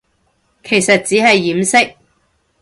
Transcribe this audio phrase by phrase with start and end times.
[0.63, 1.95] 其實只係掩飾